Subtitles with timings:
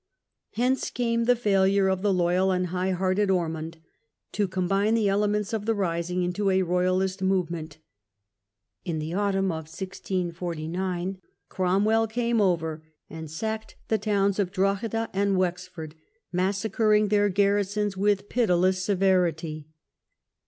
[0.53, 3.77] Hence came the failure of the loyal and high hearted Ormond
[4.31, 7.77] to combine the elements of the rising into a Royalist move ment.
[8.83, 15.37] In the autumn of 1649 Cromwell came over and sacked the towns of Drogheda and
[15.37, 15.93] Wexford,
[16.31, 19.67] massacring their garrisons with pitiless severity.